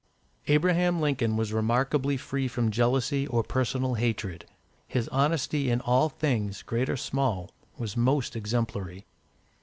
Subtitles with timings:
[0.47, 4.47] Abraham Lincoln was remarkably free from jealousy or personal hatred.
[4.87, 9.05] His honesty in all things, great or small, was most exemplary.